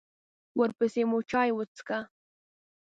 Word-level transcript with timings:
ورپسې 0.59 1.03
مو 1.09 1.19
چای 1.31 1.49
وڅښه. 1.53 1.99